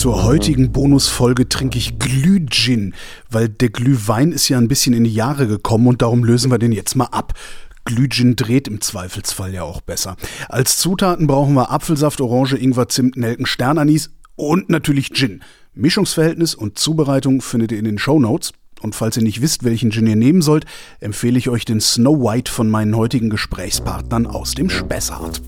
Zur 0.00 0.24
heutigen 0.24 0.72
Bonusfolge 0.72 1.46
trinke 1.46 1.76
ich 1.76 1.98
Glühgin, 1.98 2.94
weil 3.28 3.50
der 3.50 3.68
Glühwein 3.68 4.32
ist 4.32 4.48
ja 4.48 4.56
ein 4.56 4.66
bisschen 4.66 4.94
in 4.94 5.04
die 5.04 5.12
Jahre 5.12 5.46
gekommen 5.46 5.88
und 5.88 6.00
darum 6.00 6.24
lösen 6.24 6.50
wir 6.50 6.56
den 6.56 6.72
jetzt 6.72 6.94
mal 6.94 7.08
ab. 7.12 7.34
Glühgin 7.84 8.34
dreht 8.34 8.66
im 8.66 8.80
Zweifelsfall 8.80 9.52
ja 9.52 9.62
auch 9.62 9.82
besser. 9.82 10.16
Als 10.48 10.78
Zutaten 10.78 11.26
brauchen 11.26 11.52
wir 11.52 11.70
Apfelsaft, 11.70 12.22
Orange, 12.22 12.56
Ingwer, 12.56 12.88
Zimt, 12.88 13.18
Nelken, 13.18 13.44
Sternanis 13.44 14.08
und 14.36 14.70
natürlich 14.70 15.12
Gin. 15.12 15.42
Mischungsverhältnis 15.74 16.54
und 16.54 16.78
Zubereitung 16.78 17.42
findet 17.42 17.70
ihr 17.72 17.78
in 17.78 17.84
den 17.84 17.98
Show 17.98 18.18
Notes. 18.18 18.54
Und 18.80 18.94
falls 18.94 19.18
ihr 19.18 19.22
nicht 19.22 19.42
wisst, 19.42 19.64
welchen 19.64 19.90
Gin 19.90 20.06
ihr 20.06 20.16
nehmen 20.16 20.40
sollt, 20.40 20.64
empfehle 21.00 21.36
ich 21.36 21.50
euch 21.50 21.66
den 21.66 21.82
Snow 21.82 22.18
White 22.18 22.50
von 22.50 22.70
meinen 22.70 22.96
heutigen 22.96 23.28
Gesprächspartnern 23.28 24.26
aus 24.26 24.54
dem 24.54 24.70
Spessart. 24.70 25.42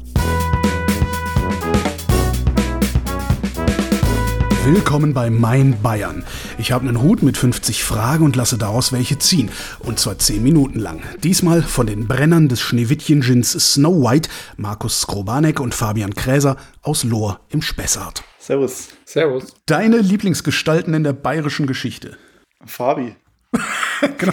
Willkommen 4.64 5.12
bei 5.12 5.28
Mein 5.28 5.82
Bayern. 5.82 6.24
Ich 6.56 6.70
habe 6.70 6.86
einen 6.86 7.02
Hut 7.02 7.24
mit 7.24 7.36
50 7.36 7.82
Fragen 7.82 8.24
und 8.24 8.36
lasse 8.36 8.58
daraus 8.58 8.92
welche 8.92 9.18
ziehen. 9.18 9.50
Und 9.80 9.98
zwar 9.98 10.18
10 10.18 10.40
Minuten 10.40 10.78
lang. 10.78 11.02
Diesmal 11.24 11.62
von 11.62 11.88
den 11.88 12.06
Brennern 12.06 12.48
des 12.48 12.60
Schneewittchen-Gins 12.60 13.72
Snow 13.72 14.08
White, 14.08 14.28
Markus 14.56 15.00
Skrobanek 15.00 15.58
und 15.58 15.74
Fabian 15.74 16.14
Kräser 16.14 16.56
aus 16.80 17.02
Lohr 17.02 17.40
im 17.48 17.60
Spessart. 17.60 18.22
Servus. 18.38 18.90
Servus. 19.04 19.52
Deine 19.66 19.98
Lieblingsgestalten 19.98 20.94
in 20.94 21.02
der 21.02 21.12
bayerischen 21.12 21.66
Geschichte? 21.66 22.16
Fabi. 22.64 23.16
genau. 24.16 24.32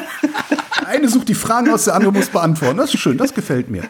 Eine 0.86 1.08
sucht 1.08 1.28
die 1.28 1.34
Fragen 1.34 1.70
aus, 1.70 1.84
der 1.84 1.94
andere 1.94 2.12
muss 2.12 2.28
beantworten. 2.28 2.78
Das 2.78 2.94
ist 2.94 3.00
schön, 3.00 3.18
das 3.18 3.34
gefällt 3.34 3.68
mir. 3.68 3.82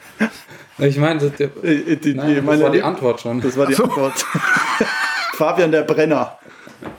Ich 0.79 0.97
meine, 0.97 1.21
das, 1.21 1.37
der, 1.37 1.51
Äh, 1.63 1.97
die, 1.97 2.15
nein, 2.15 2.35
das 2.35 2.45
meine 2.45 2.65
war 2.65 2.71
die 2.71 2.83
Antwort 2.83 3.21
schon. 3.21 3.41
Das 3.41 3.57
war 3.57 3.67
die 3.67 3.75
so. 3.75 3.85
Antwort. 3.85 4.27
Fabian 5.43 5.73
der 5.73 5.83
Brenner. 5.83 6.39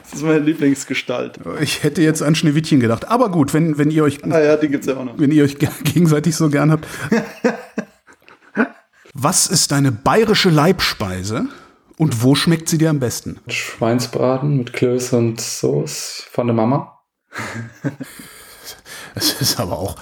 Das 0.04 0.16
ist 0.16 0.22
meine 0.24 0.40
Lieblingsgestalt. 0.40 1.40
Ich 1.62 1.84
hätte 1.84 2.02
jetzt 2.02 2.22
an 2.22 2.36
Schneewittchen 2.36 2.82
gedacht. 2.82 3.08
Aber 3.08 3.30
gut, 3.32 3.54
wenn, 3.54 3.78
wenn 3.78 3.90
ihr 3.90 4.04
euch 4.04 4.22
Ah 4.30 4.40
ja, 4.42 4.58
die 4.58 4.68
gibt's 4.68 4.86
ja 4.88 4.98
auch 4.98 5.06
noch. 5.06 5.18
wenn 5.18 5.32
ihr 5.32 5.46
euch 5.46 5.58
ge- 5.60 5.70
gegenseitig 5.86 6.36
so 6.36 6.50
gern 6.50 6.70
habt. 6.70 6.86
Was 9.14 9.48
ist 9.48 9.72
deine 9.72 9.92
bayerische 9.94 10.50
Leibspeise 10.50 11.46
und 11.98 12.22
wo 12.24 12.36
schmeckt 12.36 12.68
sie 12.68 12.78
dir 12.78 12.90
am 12.90 13.00
besten? 13.00 13.40
Schweinsbraten 13.48 14.58
mit 14.58 14.74
Klöße 14.74 15.16
und 15.18 15.40
Sauce 15.40 16.26
von 16.32 16.48
der 16.48 16.56
Mama. 16.56 17.00
Das 19.16 19.40
ist 19.40 19.60
aber 19.60 19.78
auch. 19.78 19.96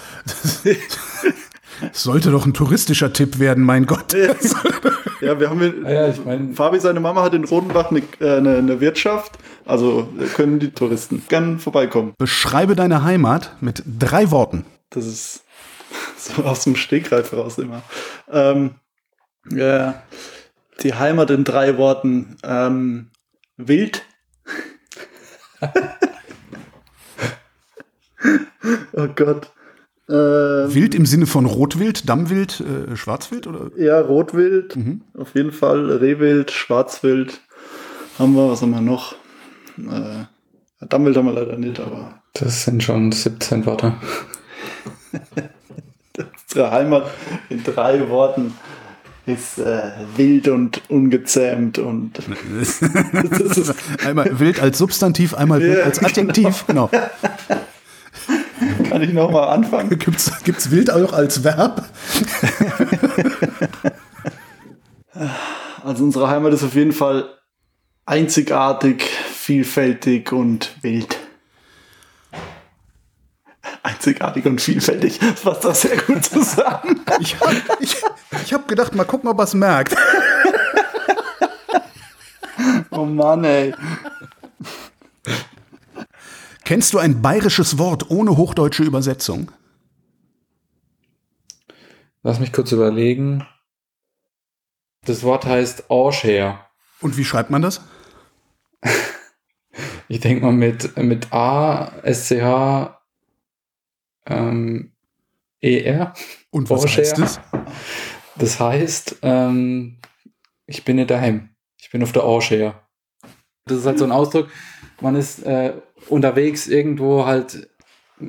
Sollte 1.91 2.31
doch 2.31 2.45
ein 2.45 2.53
touristischer 2.53 3.13
Tipp 3.13 3.39
werden, 3.39 3.63
mein 3.63 3.85
Gott. 3.85 4.15
Ja, 5.21 5.39
wir 5.39 5.49
haben 5.51 5.83
Naja, 5.83 6.07
ich 6.07 6.25
meine, 6.25 6.55
Fabi, 6.55 6.79
seine 6.79 6.99
Mama 6.99 7.21
hat 7.21 7.35
in 7.35 7.45
Rodenbach 7.45 7.91
eine, 7.91 8.01
äh, 8.19 8.37
eine, 8.37 8.57
eine 8.57 8.81
Wirtschaft. 8.81 9.37
Also 9.65 10.09
äh, 10.19 10.25
können 10.25 10.59
die 10.59 10.71
Touristen 10.71 11.23
gern 11.29 11.59
vorbeikommen. 11.59 12.13
Beschreibe 12.17 12.75
deine 12.75 13.03
Heimat 13.03 13.55
mit 13.61 13.83
drei 13.85 14.31
Worten. 14.31 14.65
Das 14.89 15.05
ist 15.05 15.43
so 16.17 16.43
aus 16.43 16.63
dem 16.63 16.75
Stegreif 16.75 17.33
raus 17.33 17.59
immer. 17.59 17.83
Ähm, 18.31 18.71
ja, 19.51 20.01
die 20.81 20.95
Heimat 20.95 21.29
in 21.29 21.43
drei 21.43 21.77
Worten. 21.77 22.37
Ähm, 22.43 23.11
wild. 23.57 24.03
oh 28.93 29.07
Gott. 29.15 29.51
Ähm, 30.11 30.73
Wild 30.73 30.93
im 30.93 31.05
Sinne 31.05 31.25
von 31.25 31.45
Rotwild, 31.45 32.09
Dammwild, 32.09 32.61
äh, 32.61 32.97
Schwarzwild 32.97 33.47
oder? 33.47 33.71
ja, 33.77 33.99
Rotwild. 33.99 34.75
Mhm. 34.75 35.01
Auf 35.17 35.35
jeden 35.35 35.51
Fall. 35.53 35.89
Rehwild, 35.89 36.51
Schwarzwild. 36.51 37.39
Haben 38.19 38.35
wir, 38.35 38.49
was 38.49 38.61
haben 38.61 38.71
wir 38.71 38.81
noch? 38.81 39.15
Äh, 39.77 40.25
Dammwild 40.85 41.15
haben 41.15 41.27
wir 41.27 41.33
leider 41.33 41.57
nicht, 41.57 41.79
aber 41.79 42.21
das 42.33 42.63
sind 42.63 42.83
schon 42.83 43.11
17 43.11 43.65
Wörter. 43.65 43.95
unsere 46.51 46.71
Heimat 46.71 47.09
in 47.49 47.63
drei 47.63 48.09
Worten 48.09 48.53
ist 49.25 49.59
äh, 49.59 49.91
wild 50.17 50.47
und 50.47 50.81
ungezähmt 50.89 51.79
und 51.79 52.19
einmal 54.05 54.39
wild 54.39 54.59
als 54.59 54.77
Substantiv, 54.77 55.33
einmal 55.35 55.61
wild 55.61 55.77
Ja, 55.77 55.83
als 55.85 56.03
Adjektiv. 56.03 56.65
Genau. 56.67 56.89
kann 59.01 59.09
ich 59.09 59.15
noch 59.15 59.31
mal 59.31 59.47
anfangen. 59.47 59.89
Gibt's, 59.97 60.31
gibt's 60.43 60.69
wild 60.69 60.91
auch 60.91 61.13
als 61.13 61.43
Verb? 61.43 61.85
Also 65.83 66.03
unsere 66.03 66.29
Heimat 66.29 66.53
ist 66.53 66.63
auf 66.63 66.75
jeden 66.75 66.91
Fall 66.91 67.27
einzigartig, 68.05 69.03
vielfältig 69.03 70.31
und 70.31 70.75
wild. 70.83 71.17
Einzigartig 73.81 74.45
und 74.45 74.61
vielfältig, 74.61 75.19
das 75.19 75.41
passt 75.41 75.65
da 75.65 75.73
sehr 75.73 75.97
gut 75.97 76.23
zusammen. 76.23 77.01
Ich 77.19 77.39
habe 77.39 77.55
ich, 77.79 77.95
ich 78.45 78.53
hab 78.53 78.67
gedacht, 78.67 78.93
mal 78.93 79.05
gucken, 79.05 79.27
ob 79.27 79.39
er 79.39 79.43
es 79.43 79.55
merkt. 79.55 79.95
Oh 82.91 83.05
Mann, 83.05 83.43
ey. 83.43 83.73
Kennst 86.71 86.93
du 86.93 86.99
ein 86.99 87.21
bayerisches 87.21 87.77
Wort 87.79 88.09
ohne 88.09 88.37
hochdeutsche 88.37 88.83
Übersetzung? 88.83 89.51
Lass 92.23 92.39
mich 92.39 92.53
kurz 92.53 92.71
überlegen. 92.71 93.45
Das 95.05 95.23
Wort 95.23 95.43
heißt 95.43 95.89
Orscher. 95.89 96.65
Und 97.01 97.17
wie 97.17 97.25
schreibt 97.25 97.49
man 97.49 97.61
das? 97.61 97.81
Ich 100.07 100.21
denke 100.21 100.45
mal 100.45 100.53
mit, 100.53 100.95
mit 100.95 101.33
A, 101.33 101.91
SCH, 102.09 102.97
ähm, 104.27 104.93
ER. 105.59 106.13
Und 106.51 106.69
was 106.69 106.83
Orscher. 106.83 107.01
heißt 107.01 107.19
es? 107.19 107.39
Das 108.37 108.61
heißt, 108.61 109.17
ähm, 109.23 109.99
ich 110.67 110.85
bin 110.85 110.95
nicht 110.95 111.11
daheim. 111.11 111.49
Ich 111.81 111.89
bin 111.91 112.01
auf 112.01 112.13
der 112.13 112.23
Orscher. 112.23 112.87
Das 113.65 113.79
ist 113.79 113.85
halt 113.85 113.99
so 113.99 114.05
ein 114.05 114.13
Ausdruck, 114.13 114.49
man 115.01 115.15
ist 115.15 115.43
äh, 115.43 115.73
unterwegs 116.07 116.67
irgendwo 116.67 117.25
halt, 117.25 117.67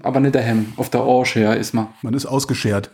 aber 0.03 0.21
nicht 0.21 0.34
daheim. 0.34 0.72
Auf 0.77 0.91
der 0.91 1.05
Orscher 1.05 1.56
ist 1.56 1.75
man. 1.75 1.88
Man 2.03 2.15
ist 2.15 2.27
ausgeschert. 2.27 2.91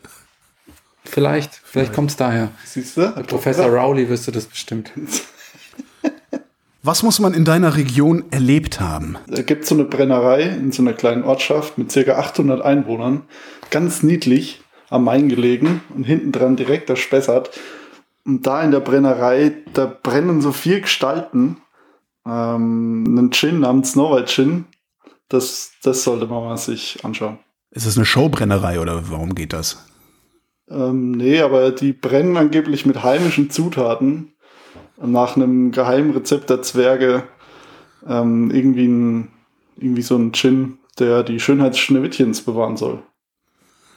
Vielleicht, 1.04 1.54
vielleicht 1.64 1.94
kommt 1.94 2.10
es 2.10 2.16
daher. 2.16 2.50
Siehst 2.64 2.96
du? 2.96 3.10
Professor 3.26 3.66
Rowley 3.66 4.08
wüsste 4.08 4.30
das 4.30 4.46
bestimmt. 4.46 4.92
Was 6.82 7.02
muss 7.02 7.18
man 7.18 7.34
in 7.34 7.44
deiner 7.44 7.76
Region 7.76 8.24
erlebt 8.30 8.80
haben? 8.80 9.16
Da 9.26 9.42
gibt 9.42 9.64
es 9.64 9.68
so 9.68 9.74
eine 9.74 9.84
Brennerei 9.84 10.42
in 10.42 10.70
so 10.70 10.80
einer 10.82 10.92
kleinen 10.92 11.24
Ortschaft 11.24 11.76
mit 11.76 11.90
circa 11.90 12.18
800 12.18 12.62
Einwohnern. 12.62 13.22
Ganz 13.70 14.02
niedlich 14.02 14.62
am 14.88 15.04
Main 15.04 15.28
gelegen 15.28 15.82
und 15.94 16.04
hinten 16.04 16.32
dran 16.32 16.56
direkt 16.56 16.88
das 16.88 16.98
Spessart. 16.98 17.50
Und 18.24 18.46
da 18.46 18.62
in 18.62 18.70
der 18.70 18.80
Brennerei, 18.80 19.52
da 19.74 19.86
brennen 19.86 20.40
so 20.40 20.52
vier 20.52 20.80
Gestalten. 20.80 21.58
Ähm, 22.26 23.04
einen 23.06 23.32
Gin 23.32 23.60
namens 23.60 23.96
White 23.96 24.26
Gin. 24.26 24.64
Das, 25.28 25.72
das 25.82 26.04
sollte 26.04 26.26
man 26.26 26.44
mal 26.44 26.56
sich 26.56 27.04
anschauen. 27.04 27.38
Ist 27.70 27.86
es 27.86 27.96
eine 27.96 28.06
Showbrennerei 28.06 28.80
oder 28.80 29.10
warum 29.10 29.34
geht 29.34 29.52
das? 29.52 29.86
Ähm, 30.70 31.12
nee, 31.12 31.40
aber 31.40 31.70
die 31.70 31.92
brennen 31.92 32.36
angeblich 32.36 32.86
mit 32.86 33.02
heimischen 33.02 33.50
Zutaten 33.50 34.32
nach 35.00 35.36
einem 35.36 35.70
geheimen 35.70 36.12
Rezept 36.12 36.50
der 36.50 36.62
Zwerge 36.62 37.24
ähm, 38.06 38.50
irgendwie, 38.50 38.86
ein, 38.86 39.28
irgendwie 39.76 40.02
so 40.02 40.16
ein 40.16 40.32
Gin, 40.32 40.78
der 40.98 41.22
die 41.22 41.40
Schönheit 41.40 41.72
des 41.72 41.80
Schneewittchens 41.80 42.42
bewahren 42.42 42.76
soll. 42.76 43.02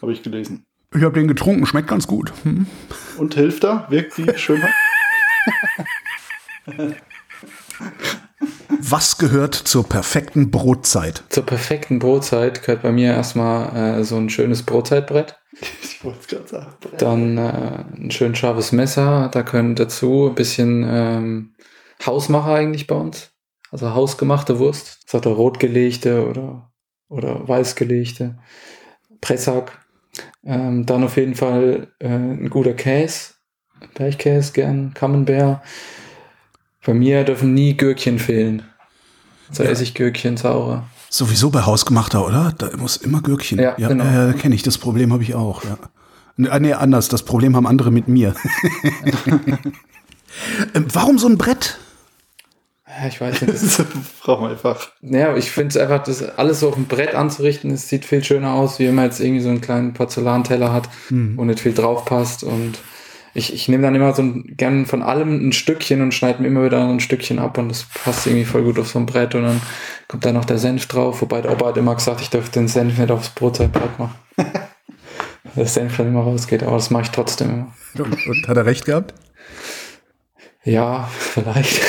Habe 0.01 0.13
ich 0.13 0.23
gelesen. 0.23 0.65
Ich 0.93 1.03
habe 1.03 1.13
den 1.13 1.27
getrunken, 1.27 1.65
schmeckt 1.65 1.87
ganz 1.87 2.07
gut. 2.07 2.33
Hm? 2.43 2.65
Und 3.17 3.35
hilft 3.35 3.63
da? 3.63 3.87
Wirkt 3.89 4.17
die 4.17 4.27
Schönheit? 4.37 4.73
Was 8.79 9.17
gehört 9.17 9.55
zur 9.55 9.87
perfekten 9.87 10.51
Brotzeit? 10.51 11.23
Zur 11.29 11.45
perfekten 11.45 11.99
Brotzeit 11.99 12.61
gehört 12.61 12.81
bei 12.81 12.91
mir 12.91 13.13
erstmal 13.13 13.99
äh, 13.99 14.03
so 14.03 14.17
ein 14.17 14.29
schönes 14.29 14.63
Brotzeitbrett. 14.63 15.37
Ich 15.83 16.03
wollte 16.03 16.19
es 16.19 16.27
gerade 16.27 16.47
sagen. 16.47 16.75
Dann 16.97 17.37
äh, 17.37 17.83
ein 17.97 18.11
schön 18.11 18.35
scharfes 18.35 18.71
Messer. 18.71 19.29
Da 19.31 19.43
können 19.43 19.75
dazu 19.75 20.27
ein 20.29 20.35
bisschen 20.35 20.85
ähm, 20.87 21.55
Hausmacher 22.05 22.53
eigentlich 22.53 22.87
bei 22.87 22.95
uns. 22.95 23.31
Also 23.69 23.93
hausgemachte 23.93 24.59
Wurst. 24.59 25.09
Sagt 25.09 25.25
er 25.25 25.33
rotgelegte 25.33 26.27
oder, 26.27 26.71
oder 27.07 27.47
weißgelegte. 27.47 28.39
Pressack. 29.21 29.79
Ähm, 30.43 30.85
dann 30.85 31.03
auf 31.03 31.17
jeden 31.17 31.35
Fall 31.35 31.87
äh, 31.99 32.07
ein 32.07 32.49
guter 32.49 32.73
Käse. 32.73 33.33
Bergkäse 33.93 34.53
gern, 34.53 34.93
Camembert. 34.93 35.61
Bei 36.85 36.93
mir 36.93 37.23
dürfen 37.23 37.53
nie 37.53 37.75
Gürkchen 37.77 38.19
fehlen. 38.19 38.63
So 39.51 39.63
Ja. 39.63 39.69
Essiggürkchen, 39.69 40.37
saure. 40.37 40.83
Sowieso 41.09 41.49
bei 41.49 41.61
hausgemachter, 41.63 42.25
oder? 42.25 42.53
Da 42.57 42.69
muss 42.77 42.97
immer 42.97 43.21
Gürkchen. 43.21 43.59
Ja, 43.59 43.75
ja 43.77 43.89
genau. 43.89 44.29
äh, 44.29 44.33
kenne 44.33 44.55
ich. 44.55 44.63
Das 44.63 44.77
Problem 44.77 45.11
habe 45.11 45.23
ich 45.23 45.35
auch. 45.35 45.63
Ja. 45.63 45.77
Nee, 46.37 46.59
nee, 46.59 46.73
anders. 46.73 47.09
Das 47.09 47.23
Problem 47.23 47.55
haben 47.55 47.67
andere 47.67 47.91
mit 47.91 48.07
mir. 48.07 48.33
ähm, 50.73 50.85
warum 50.93 51.17
so 51.19 51.27
ein 51.27 51.37
Brett? 51.37 51.77
Ja, 52.87 53.07
ich 53.07 53.19
weiß 53.21 53.41
nicht. 53.41 53.53
Das 53.61 53.83
brauchen 54.21 54.45
wir 54.45 54.51
einfach. 54.51 54.89
Ja, 55.01 55.35
ich 55.35 55.51
finde 55.51 55.69
es 55.69 55.77
einfach, 55.77 56.03
das 56.03 56.21
alles 56.37 56.59
so 56.61 56.69
auf 56.69 56.75
dem 56.75 56.85
Brett 56.85 57.15
anzurichten, 57.15 57.71
es 57.71 57.89
sieht 57.89 58.05
viel 58.05 58.23
schöner 58.23 58.53
aus, 58.53 58.79
wie 58.79 58.87
wenn 58.87 58.95
man 58.95 59.05
jetzt 59.05 59.19
irgendwie 59.19 59.41
so 59.41 59.49
einen 59.49 59.61
kleinen 59.61 59.93
Porzellanteller 59.93 60.71
hat, 60.71 60.89
Hm. 61.09 61.37
wo 61.37 61.43
nicht 61.45 61.59
viel 61.59 61.73
drauf 61.73 62.05
passt. 62.05 62.43
Und 62.43 62.79
ich, 63.33 63.53
ich 63.53 63.67
nehme 63.67 63.83
dann 63.83 63.95
immer 63.95 64.13
so 64.13 64.21
ein, 64.21 64.53
gern 64.57 64.85
von 64.85 65.01
allem 65.01 65.47
ein 65.49 65.51
Stückchen 65.53 66.01
und 66.01 66.13
schneide 66.13 66.41
mir 66.41 66.47
immer 66.49 66.65
wieder 66.65 66.85
ein 66.87 66.99
Stückchen 66.99 67.39
ab 67.39 67.57
und 67.57 67.69
das 67.69 67.85
passt 68.03 68.27
irgendwie 68.27 68.45
voll 68.45 68.63
gut 68.63 68.77
auf 68.79 68.89
so 68.89 68.99
ein 68.99 69.05
Brett 69.05 69.35
und 69.35 69.43
dann 69.43 69.61
kommt 70.07 70.25
da 70.25 70.31
noch 70.33 70.45
der 70.45 70.57
Senf 70.57 70.87
drauf, 70.87 71.21
wobei 71.21 71.41
der 71.41 71.51
Opa 71.51 71.67
hat 71.67 71.77
immer 71.77 71.95
gesagt, 71.95 72.21
ich 72.21 72.29
dürfte 72.29 72.59
den 72.59 72.67
Senf 72.67 72.97
nicht 72.97 73.11
aufs 73.11 73.29
Brotzeitbrett 73.29 73.97
machen. 73.99 74.15
der 75.55 75.65
Senf 75.65 75.97
dann 75.97 76.07
immer 76.07 76.21
rausgeht, 76.21 76.63
aber 76.63 76.75
das 76.75 76.89
mache 76.89 77.03
ich 77.03 77.11
trotzdem 77.11 77.49
immer. 77.49 77.73
Und, 78.05 78.27
und 78.27 78.47
hat 78.47 78.57
er 78.57 78.65
recht 78.65 78.85
gehabt? 78.85 79.13
Ja, 80.63 81.09
vielleicht. 81.17 81.81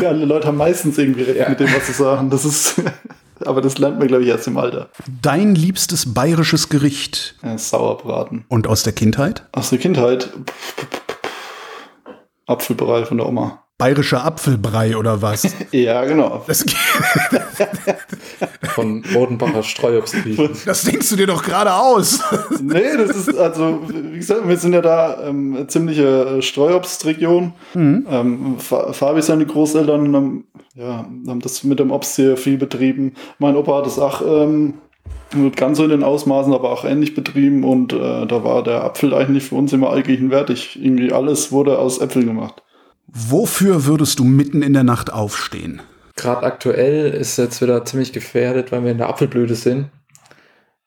Ja, 0.00 0.08
alle 0.08 0.24
Leute 0.24 0.46
haben 0.46 0.56
meistens 0.56 0.98
irgendwie 0.98 1.22
recht 1.22 1.38
Ja. 1.38 1.48
mit 1.48 1.60
dem, 1.60 1.74
was 1.74 1.86
sie 1.86 1.92
sagen. 1.92 2.30
Das 2.30 2.44
ist, 2.44 2.76
aber 3.44 3.60
das 3.60 3.78
lernt 3.78 3.98
man, 3.98 4.08
glaube 4.08 4.22
ich, 4.22 4.28
erst 4.28 4.46
im 4.46 4.56
Alter. 4.58 4.90
Dein 5.22 5.54
liebstes 5.54 6.12
bayerisches 6.14 6.68
Gericht 6.68 7.34
Sauerbraten. 7.56 8.44
und 8.48 8.66
aus 8.66 8.82
der 8.82 8.92
Kindheit? 8.92 9.46
Aus 9.52 9.70
der 9.70 9.78
Kindheit. 9.78 10.30
Apfelbrei 12.46 13.04
von 13.04 13.16
der 13.18 13.26
Oma. 13.28 13.60
Bayerischer 13.76 14.24
Apfelbrei 14.24 14.96
oder 14.96 15.20
was? 15.20 15.52
Ja, 15.72 16.04
genau. 16.04 16.44
Das, 16.46 16.64
Von 18.74 19.02
Bodenbacher 19.02 19.62
Streuobstwiesen. 19.64 20.50
das 20.64 20.82
denkst 20.82 21.08
du 21.10 21.16
dir 21.16 21.26
doch 21.26 21.42
gerade 21.42 21.74
aus. 21.74 22.20
Nee, 22.62 22.96
das 22.96 23.16
ist, 23.16 23.36
also, 23.36 23.80
wie 23.88 24.16
gesagt, 24.18 24.46
wir 24.48 24.56
sind 24.56 24.72
ja 24.74 24.80
da 24.80 25.24
ähm, 25.26 25.54
eine 25.56 25.66
ziemliche 25.66 26.40
Streuobstregion. 26.42 27.52
Ähm, 27.74 28.56
Fa- 28.58 28.92
Fabi, 28.92 29.22
seine 29.22 29.44
Großeltern 29.46 30.14
haben, 30.14 30.44
ja, 30.74 31.06
haben 31.26 31.40
das 31.40 31.64
mit 31.64 31.78
dem 31.78 31.90
Obst 31.90 32.16
hier 32.16 32.36
viel 32.36 32.58
betrieben. 32.58 33.14
Mein 33.38 33.56
Opa 33.56 33.78
hat 33.78 33.86
das 33.86 33.98
auch 33.98 34.22
ähm, 34.22 34.74
ganz 35.56 35.78
so 35.78 35.84
in 35.84 35.90
den 35.90 36.02
Ausmaßen, 36.02 36.52
aber 36.52 36.70
auch 36.70 36.84
ähnlich 36.84 37.14
betrieben. 37.14 37.64
Und 37.64 37.92
äh, 37.92 38.26
da 38.26 38.44
war 38.44 38.62
der 38.62 38.84
Apfel 38.84 39.14
eigentlich 39.14 39.44
für 39.44 39.54
uns 39.54 39.72
immer 39.72 39.90
allgegenwärtig. 39.90 40.78
Irgendwie 40.82 41.12
alles 41.12 41.52
wurde 41.52 41.78
aus 41.78 42.00
Äpfeln 42.00 42.26
gemacht. 42.26 42.62
Wofür 43.06 43.86
würdest 43.86 44.18
du 44.18 44.24
mitten 44.24 44.62
in 44.62 44.72
der 44.72 44.82
Nacht 44.82 45.12
aufstehen? 45.12 45.80
Gerade 46.16 46.44
aktuell 46.44 47.10
ist 47.10 47.36
jetzt 47.38 47.60
wieder 47.62 47.84
ziemlich 47.84 48.12
gefährdet, 48.12 48.72
weil 48.72 48.84
wir 48.84 48.90
in 48.90 48.98
der 48.98 49.08
Apfelblüte 49.08 49.54
sind. 49.54 49.90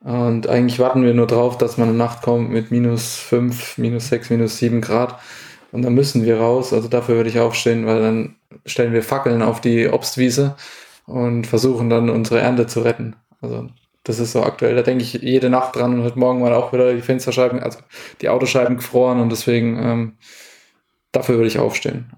Und 0.01 0.47
eigentlich 0.47 0.79
warten 0.79 1.03
wir 1.03 1.13
nur 1.13 1.27
drauf, 1.27 1.57
dass 1.57 1.77
man 1.77 1.89
eine 1.89 1.97
Nacht 1.97 2.21
kommt 2.21 2.49
mit 2.49 2.71
minus 2.71 3.15
5, 3.15 3.77
minus 3.77 4.09
6, 4.09 4.29
minus 4.31 4.57
7 4.57 4.81
Grad. 4.81 5.19
Und 5.71 5.81
dann 5.83 5.93
müssen 5.93 6.23
wir 6.23 6.39
raus. 6.39 6.73
Also 6.73 6.87
dafür 6.87 7.15
würde 7.15 7.29
ich 7.29 7.39
aufstehen, 7.39 7.85
weil 7.85 8.01
dann 8.01 8.35
stellen 8.65 8.93
wir 8.93 9.03
Fackeln 9.03 9.41
auf 9.41 9.61
die 9.61 9.89
Obstwiese 9.89 10.55
und 11.05 11.47
versuchen 11.47 11.89
dann 11.89 12.09
unsere 12.09 12.39
Ernte 12.39 12.67
zu 12.67 12.81
retten. 12.81 13.15
Also 13.41 13.67
das 14.03 14.19
ist 14.19 14.31
so 14.31 14.43
aktuell. 14.43 14.75
Da 14.75 14.81
denke 14.81 15.03
ich 15.03 15.13
jede 15.13 15.49
Nacht 15.49 15.75
dran 15.75 15.93
und 15.95 16.03
heute 16.03 16.17
Morgen 16.17 16.41
waren 16.41 16.53
auch 16.53 16.71
wieder 16.71 16.93
die 16.93 17.01
Fensterscheiben, 17.01 17.59
also 17.59 17.79
die 18.21 18.29
Autoscheiben 18.29 18.77
gefroren 18.77 19.19
und 19.19 19.29
deswegen 19.29 19.77
ähm, 19.83 20.13
dafür 21.11 21.35
würde 21.35 21.47
ich 21.47 21.59
aufstehen. 21.59 22.11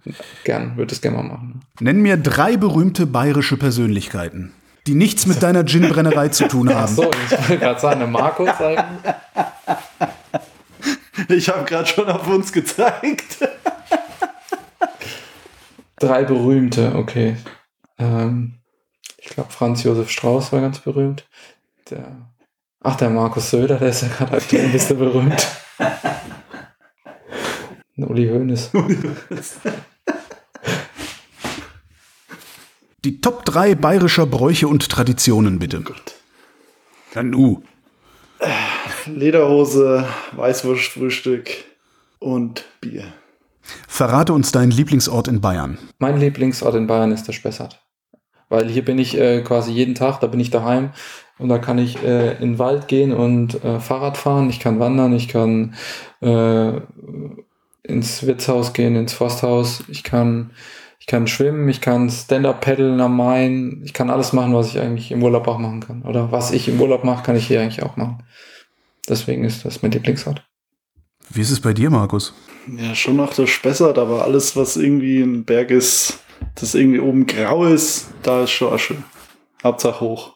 Gern, 0.44 0.78
würde 0.78 0.94
es 0.94 1.02
gerne 1.02 1.18
mal 1.18 1.24
machen. 1.24 1.62
Nenn 1.80 2.02
mir 2.02 2.18
drei 2.18 2.58
berühmte 2.58 3.08
bayerische 3.08 3.58
Persönlichkeiten, 3.58 4.54
die 4.86 4.94
nichts 4.94 5.26
mit 5.26 5.42
deiner 5.42 5.64
Ginbrennerei 5.64 6.30
zu 6.30 6.48
tun 6.48 6.74
haben. 6.74 6.94
So, 6.94 7.10
ich 7.10 7.32
wollte 7.32 7.58
gerade 7.58 7.80
sagen, 7.80 8.12
Markus 8.12 8.50
eigentlich. 8.60 9.16
Ich 11.30 11.48
habe 11.48 11.64
gerade 11.64 11.88
schon 11.88 12.10
auf 12.10 12.28
uns 12.28 12.52
gezeigt. 12.52 13.38
Drei 15.98 16.24
berühmte, 16.24 16.96
okay. 16.96 17.38
Ähm, 18.00 18.56
ich 19.18 19.30
glaube, 19.30 19.52
Franz 19.52 19.84
Josef 19.84 20.10
Strauß 20.10 20.52
war 20.52 20.62
ganz 20.62 20.80
berühmt. 20.80 21.28
Der, 21.92 22.32
ach, 22.82 22.96
der 22.96 23.12
Markus 23.12 23.52
Söder, 23.52 23.78
der 23.78 23.90
ist 23.90 24.02
ja 24.02 24.08
gerade 24.08 24.38
aktuell 24.38 24.66
ein 24.66 24.72
bisschen 24.72 24.98
berühmt. 24.98 25.48
Uli 27.98 28.28
Hoeneß. 28.28 28.72
Die 33.04 33.22
Top 33.22 33.46
3 33.46 33.76
bayerischer 33.76 34.26
Bräuche 34.26 34.68
und 34.68 34.90
Traditionen, 34.90 35.60
bitte. 35.60 35.82
Gott. 35.82 36.16
Ja, 37.14 37.22
nu. 37.24 37.62
Lederhose, 39.16 40.06
Weißwurstfrühstück 40.34 41.50
und 42.20 42.66
Bier. 42.82 43.06
Verrate 43.88 44.34
uns 44.34 44.52
deinen 44.52 44.72
Lieblingsort 44.72 45.28
in 45.28 45.42
Bayern. 45.42 45.78
Mein 46.00 46.20
Lieblingsort 46.20 46.76
in 46.76 46.88
Bayern 46.88 47.12
ist 47.12 47.28
der 47.28 47.34
Spessart. 47.34 47.82
Weil 48.50 48.68
hier 48.68 48.84
bin 48.84 48.98
ich 48.98 49.18
äh, 49.18 49.42
quasi 49.42 49.72
jeden 49.72 49.96
Tag, 49.96 50.20
da 50.20 50.28
bin 50.28 50.40
ich 50.40 50.50
daheim 50.50 50.92
und 51.38 51.50
da 51.50 51.60
kann 51.60 51.78
ich 51.78 52.04
äh, 52.04 52.34
in 52.34 52.54
den 52.54 52.60
Wald 52.60 52.88
gehen 52.88 53.14
und 53.14 53.64
äh, 53.64 53.80
Fahrrad 53.80 54.18
fahren, 54.18 54.50
ich 54.50 54.60
kann 54.60 54.80
wandern, 54.80 55.14
ich 55.14 55.28
kann 55.28 55.76
äh, 56.22 56.72
ins 57.84 58.26
Wirtshaus 58.26 58.74
gehen, 58.74 58.96
ins 58.96 59.14
Forsthaus, 59.14 59.84
ich 59.88 60.04
kann, 60.04 60.52
ich 61.00 61.06
kann 61.06 61.28
schwimmen, 61.28 61.70
ich 61.70 61.80
kann 61.80 62.10
Stand-Up 62.10 62.62
paddeln 62.62 63.00
am 63.02 63.16
Main, 63.16 63.82
ich 63.84 63.94
kann 63.94 64.10
alles 64.10 64.34
machen, 64.34 64.54
was 64.54 64.68
ich 64.68 64.80
eigentlich 64.80 65.12
im 65.12 65.24
Urlaub 65.24 65.48
auch 65.48 65.60
machen 65.60 65.80
kann. 65.80 66.02
Oder 66.04 66.32
was 66.32 66.52
ich 66.52 66.68
im 66.68 66.82
Urlaub 66.82 67.04
mache, 67.04 67.24
kann 67.24 67.36
ich 67.36 67.48
hier 67.48 67.62
eigentlich 67.62 67.84
auch 67.84 67.98
machen. 67.98 68.24
Deswegen 69.10 69.44
ist 69.44 69.66
das 69.66 69.82
mein 69.82 69.92
Lieblingsort. 69.92 70.46
Wie 71.30 71.42
ist 71.42 71.52
es 71.52 71.60
bei 71.60 71.74
dir, 71.74 71.90
Markus? 71.90 72.34
Ja, 72.78 72.96
schon 72.96 73.16
noch 73.16 73.34
der 73.34 73.48
Spessart, 73.48 73.98
aber 73.98 74.24
alles, 74.24 74.56
was 74.56 74.78
irgendwie 74.78 75.22
ein 75.22 75.46
Berg 75.46 75.72
ist, 75.72 76.20
das 76.56 76.76
irgendwie 76.76 77.00
oben 77.00 77.26
grau 77.26 77.66
ist, 77.66 78.08
da 78.24 78.44
ist 78.44 78.52
schon 78.52 78.74
Asche. 78.74 78.96
Hauptsache 79.64 80.02
hoch. 80.02 80.36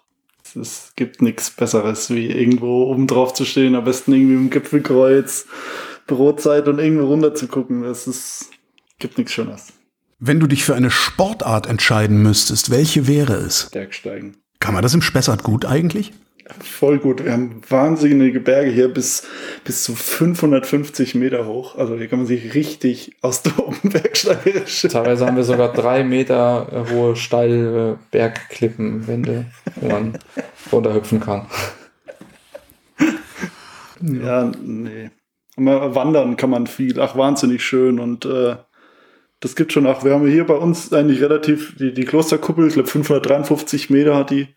Es 0.60 0.94
gibt 0.96 1.22
nichts 1.22 1.50
Besseres, 1.50 2.12
wie 2.12 2.28
irgendwo 2.28 2.84
oben 2.84 3.08
drauf 3.08 3.34
zu 3.34 3.46
stehen, 3.46 3.76
am 3.76 3.86
besten 3.86 4.14
irgendwie 4.14 4.36
im 4.36 4.50
Gipfelkreuz, 4.50 5.48
Brotzeit 6.06 6.68
und 6.68 6.80
irgendwo 6.80 7.06
runter 7.06 7.34
zu 7.34 7.48
gucken. 7.48 7.84
Ist, 7.84 8.50
gibt 9.00 9.18
nichts 9.18 9.34
Schöneres. 9.34 9.74
Wenn 10.20 10.40
du 10.40 10.48
dich 10.48 10.64
für 10.64 10.76
eine 10.76 10.92
Sportart 10.92 11.68
entscheiden 11.68 12.22
müsstest, 12.22 12.70
welche 12.70 13.08
wäre 13.08 13.34
es? 13.34 13.70
Bergsteigen. 13.72 14.38
Kann 14.60 14.74
man 14.74 14.84
das 14.84 14.94
im 14.94 15.02
Spessart 15.02 15.44
gut 15.44 15.66
eigentlich? 15.66 16.14
Voll 16.60 17.00
gut. 17.00 17.24
Wir 17.24 17.34
haben 17.34 17.62
wahnsinnige 17.68 18.40
Berge 18.40 18.70
hier 18.70 18.88
bis, 18.88 19.28
bis 19.64 19.84
zu 19.84 19.96
550 19.96 21.16
Meter 21.16 21.46
hoch. 21.46 21.78
Also 21.78 21.96
hier 21.96 22.08
kann 22.08 22.20
man 22.20 22.28
sich 22.28 22.54
richtig 22.54 23.16
austoben, 23.22 23.78
bergsteigerisch. 23.84 24.82
Teilweise 24.82 25.26
haben 25.26 25.38
wir 25.38 25.44
sogar 25.44 25.74
drei 25.74 26.04
Meter 26.04 26.86
hohe 26.92 27.16
steile 27.16 28.00
Bergklippenwände, 28.12 29.46
wo 29.76 29.88
man 29.88 30.18
runterhüpfen 30.72 31.20
kann. 31.20 31.48
Ja, 34.02 34.52
nee. 34.62 35.10
Aber 35.56 35.96
wandern 35.96 36.36
kann 36.36 36.50
man 36.50 36.68
viel. 36.68 37.00
Ach, 37.00 37.16
wahnsinnig 37.16 37.64
schön. 37.64 38.00
Und 38.00 38.26
äh, 38.26 38.56
das 39.40 39.56
gibt 39.56 39.74
schon 39.74 39.86
auch. 39.86 40.04
Wir 40.04 40.14
haben 40.14 40.28
hier 40.28 40.46
bei 40.46 40.56
uns 40.56 40.92
eigentlich 40.94 41.22
relativ 41.22 41.76
die, 41.78 41.94
die 41.94 42.06
Klosterkuppel, 42.06 42.68
ich 42.68 42.74
glaube 42.74 42.90
553 42.90 43.90
Meter 43.90 44.16
hat 44.16 44.32
die 44.32 44.48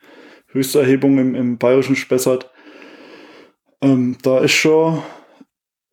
höchste 0.56 0.80
Erhebung 0.80 1.18
im, 1.18 1.34
im 1.34 1.58
bayerischen 1.58 1.96
Spessart. 1.96 2.50
Ähm, 3.80 4.16
da 4.22 4.38
ist 4.38 4.52
schon, 4.52 5.02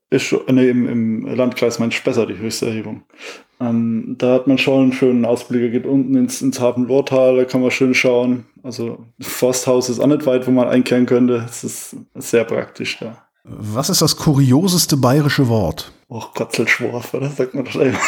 ist 0.09 0.23
schon 0.23 0.41
nee, 0.49 0.69
im, 0.69 0.87
im 0.87 1.25
Landkreis 1.25 1.79
mein 1.79 1.91
Spessart 1.91 2.29
die 2.29 2.37
höchste 2.37 2.67
Erhebung. 2.67 3.03
Ähm, 3.59 4.15
da 4.17 4.33
hat 4.33 4.47
man 4.47 4.57
schon 4.57 4.83
einen 4.83 4.93
schönen 4.93 5.25
Ausblick. 5.25 5.61
Er 5.61 5.69
geht 5.69 5.85
unten 5.85 6.15
ins, 6.15 6.41
ins 6.41 6.59
Hafen-Lohrtal, 6.59 7.37
da 7.37 7.45
kann 7.45 7.61
man 7.61 7.71
schön 7.71 7.93
schauen. 7.93 8.45
Also 8.63 9.05
Forsthaus 9.19 9.89
ist 9.89 9.99
auch 9.99 10.07
nicht 10.07 10.25
weit, 10.25 10.47
wo 10.47 10.51
man 10.51 10.67
einkehren 10.67 11.05
könnte. 11.05 11.45
Es 11.49 11.63
ist 11.63 11.95
sehr 12.15 12.45
praktisch 12.45 12.97
da. 12.99 13.23
Was 13.43 13.89
ist 13.89 14.01
das 14.01 14.15
kurioseste 14.15 14.95
bayerische 14.95 15.49
Wort? 15.49 15.91
Och, 16.09 16.33
Kotzelschworf, 16.33 17.13
oder? 17.13 17.29
Sagt 17.29 17.53
man 17.53 17.65
doch 17.65 17.75
immer. 17.75 17.99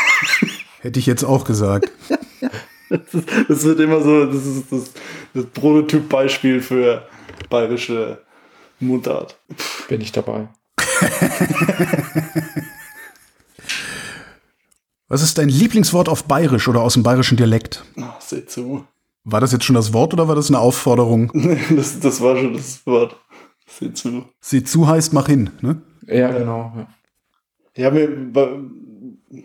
Hätte 0.79 0.99
ich 0.99 1.05
jetzt 1.05 1.23
auch 1.23 1.43
gesagt. 1.43 1.91
Das, 2.89 3.13
ist, 3.13 3.27
das 3.49 3.63
wird 3.63 3.79
immer 3.79 4.01
so, 4.01 4.25
das 4.25 4.45
ist 4.45 4.71
das, 4.71 4.91
das 5.33 5.45
Prototyp-Beispiel 5.47 6.61
für 6.61 7.07
bayerische 7.49 8.19
Mundart. 8.79 9.37
Bin 9.87 10.01
ich 10.01 10.11
dabei. 10.11 10.47
Was 15.07 15.21
ist 15.21 15.37
dein 15.37 15.49
Lieblingswort 15.49 16.09
auf 16.09 16.23
Bayerisch 16.25 16.67
oder 16.67 16.81
aus 16.81 16.93
dem 16.93 17.03
bayerischen 17.03 17.37
Dialekt? 17.37 17.85
Ach, 18.01 18.19
seh 18.21 18.45
zu. 18.45 18.85
War 19.23 19.39
das 19.39 19.51
jetzt 19.51 19.63
schon 19.65 19.75
das 19.75 19.93
Wort 19.93 20.13
oder 20.13 20.27
war 20.27 20.35
das 20.35 20.49
eine 20.49 20.59
Aufforderung? 20.59 21.31
Das, 21.75 21.99
das 21.99 22.21
war 22.21 22.35
schon 22.37 22.53
das 22.53 22.85
Wort. 22.85 23.15
Seh 23.67 23.93
zu. 23.93 24.25
Sieh 24.41 24.63
zu 24.63 24.87
heißt, 24.87 25.13
mach 25.13 25.27
hin. 25.27 25.49
Ne? 25.61 25.81
Ja, 26.07 26.31
genau. 26.31 26.87
Ja. 27.75 27.89
Bei- 27.89 28.59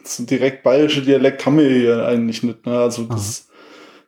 so 0.04 0.25
direkt 0.25 0.62
bayerische 0.62 1.02
Dialekt 1.02 1.44
haben 1.47 1.59
wir 1.59 1.68
hier 1.68 2.06
eigentlich 2.06 2.42
nicht. 2.42 2.66
Ne? 2.66 2.78
Also 2.78 3.04
das, 3.04 3.49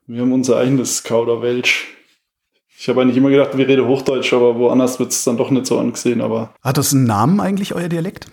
wir 0.06 0.22
haben 0.22 0.32
unser 0.32 0.58
eigenes 0.58 1.02
Kauderwelsch. 1.02 1.88
Ich 2.78 2.88
habe 2.88 3.00
eigentlich 3.00 3.16
immer 3.16 3.30
gedacht, 3.30 3.56
wir 3.56 3.68
reden 3.68 3.86
Hochdeutsch, 3.86 4.32
aber 4.32 4.58
woanders 4.58 4.98
wird 4.98 5.12
es 5.12 5.22
dann 5.24 5.36
doch 5.36 5.50
nicht 5.50 5.66
so 5.66 5.78
angesehen, 5.78 6.20
aber 6.20 6.54
Hat 6.62 6.78
das 6.78 6.92
einen 6.92 7.04
Namen 7.04 7.40
eigentlich, 7.40 7.74
euer 7.74 7.88
Dialekt? 7.88 8.26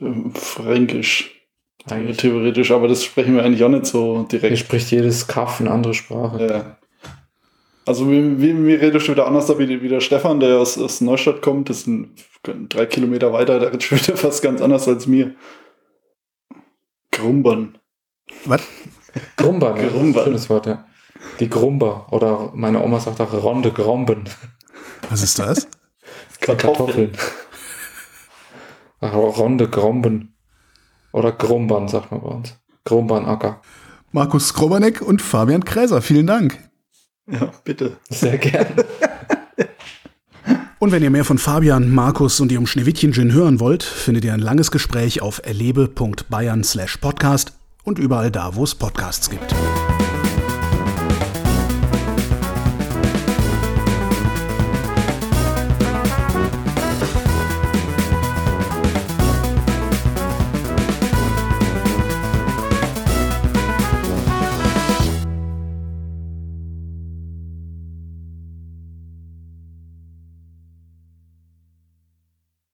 ähm, 0.00 0.32
Fränkisch. 0.34 1.32
Eigentlich. 1.88 2.16
Theoretisch, 2.16 2.72
aber 2.72 2.88
das 2.88 3.04
sprechen 3.04 3.36
wir 3.36 3.44
eigentlich 3.44 3.62
auch 3.62 3.68
nicht 3.68 3.86
so 3.86 4.24
direkt. 4.30 4.48
Hier 4.48 4.56
spricht 4.56 4.90
jedes 4.90 5.28
Kaff 5.28 5.60
eine 5.60 5.70
andere 5.70 5.94
Sprache. 5.94 6.46
Ja. 6.46 6.76
Also 7.86 8.10
wie, 8.10 8.40
wie, 8.42 8.66
wie 8.66 8.74
redest 8.74 9.06
du 9.06 9.12
wieder 9.12 9.28
anders 9.28 9.46
da 9.46 9.56
wie, 9.60 9.80
wie 9.80 9.88
der 9.88 10.00
Stefan, 10.00 10.40
der 10.40 10.58
aus, 10.58 10.76
aus 10.76 11.00
Neustadt 11.00 11.42
kommt, 11.42 11.70
das 11.70 11.82
sind 11.82 12.08
drei 12.68 12.86
Kilometer 12.86 13.32
weiter, 13.32 13.60
der 13.60 13.72
redet 13.72 13.90
wieder 13.92 14.16
fast 14.16 14.42
ganz 14.42 14.60
anders 14.60 14.88
als 14.88 15.06
mir. 15.06 15.34
Grumbern. 17.16 17.78
Was? 18.44 18.62
Grumbern, 19.36 19.76
ja, 19.76 19.88
Grumbern. 19.88 20.24
schönes 20.24 20.50
Wort, 20.50 20.66
ja. 20.66 20.86
Die 21.40 21.48
Grumber. 21.48 22.12
Oder 22.12 22.52
meine 22.54 22.82
Oma 22.82 23.00
sagt 23.00 23.20
auch 23.20 23.32
Ronde 23.32 23.72
Gromben. 23.72 24.24
Was 25.08 25.22
ist 25.22 25.38
das? 25.38 25.66
Kartoffeln. 26.40 27.12
Ach, 29.00 29.14
Ronde 29.14 29.68
Gromben. 29.68 30.36
Oder 31.12 31.32
Grumbern, 31.32 31.88
sagt 31.88 32.10
man 32.10 32.20
bei 32.20 32.28
uns. 32.28 32.58
Grumbernacker. 32.84 33.62
Markus 34.12 34.48
Skrobanek 34.48 35.00
und 35.00 35.22
Fabian 35.22 35.64
Kräser, 35.64 36.02
vielen 36.02 36.26
Dank. 36.26 36.58
Ja, 37.30 37.50
bitte. 37.64 37.96
Sehr 38.08 38.38
gern. 38.38 38.66
Und 40.78 40.92
wenn 40.92 41.02
ihr 41.02 41.10
mehr 41.10 41.24
von 41.24 41.38
Fabian, 41.38 41.90
Markus 41.90 42.38
und 42.40 42.52
ihrem 42.52 42.66
Schneewittchen-Gin 42.66 43.32
hören 43.32 43.60
wollt, 43.60 43.82
findet 43.82 44.24
ihr 44.24 44.34
ein 44.34 44.40
langes 44.40 44.70
Gespräch 44.70 45.22
auf 45.22 45.40
erlebe.bayern 45.42 46.64
slash 46.64 46.98
podcast 46.98 47.52
und 47.82 47.98
überall 47.98 48.30
da, 48.30 48.56
wo 48.56 48.64
es 48.64 48.74
Podcasts 48.74 49.30
gibt. 49.30 49.54